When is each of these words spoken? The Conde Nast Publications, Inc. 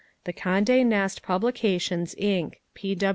The 0.23 0.33
Conde 0.33 0.89
Nast 0.89 1.21
Publications, 1.21 2.15
Inc. 2.15 2.55